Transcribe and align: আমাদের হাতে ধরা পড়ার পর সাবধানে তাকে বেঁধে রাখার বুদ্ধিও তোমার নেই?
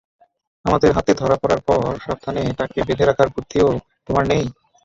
আমাদের 0.65 0.89
হাতে 0.93 1.11
ধরা 1.13 1.37
পড়ার 1.41 1.61
পর 1.67 1.81
সাবধানে 2.03 2.43
তাকে 2.59 2.77
বেঁধে 2.87 3.05
রাখার 3.05 3.29
বুদ্ধিও 3.33 3.67
তোমার 4.07 4.25
নেই? 4.31 4.45